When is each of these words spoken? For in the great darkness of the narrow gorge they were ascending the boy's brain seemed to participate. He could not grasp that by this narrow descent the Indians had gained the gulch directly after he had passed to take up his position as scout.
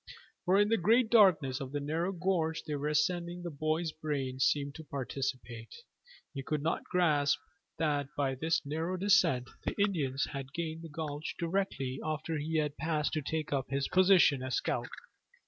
For 0.45 0.57
in 0.59 0.69
the 0.69 0.79
great 0.81 1.11
darkness 1.11 1.61
of 1.61 1.71
the 1.73 1.79
narrow 1.79 2.11
gorge 2.11 2.63
they 2.63 2.73
were 2.73 2.87
ascending 2.87 3.43
the 3.43 3.51
boy's 3.51 3.91
brain 3.91 4.39
seemed 4.39 4.73
to 4.73 4.83
participate. 4.83 5.75
He 6.33 6.41
could 6.41 6.63
not 6.63 6.85
grasp 6.85 7.37
that 7.77 8.07
by 8.17 8.33
this 8.33 8.65
narrow 8.65 8.97
descent 8.97 9.47
the 9.63 9.79
Indians 9.79 10.25
had 10.33 10.53
gained 10.55 10.81
the 10.81 10.89
gulch 10.89 11.35
directly 11.37 11.99
after 12.03 12.39
he 12.39 12.57
had 12.57 12.77
passed 12.77 13.13
to 13.13 13.21
take 13.21 13.53
up 13.53 13.69
his 13.69 13.87
position 13.89 14.41
as 14.41 14.55
scout. 14.55 14.89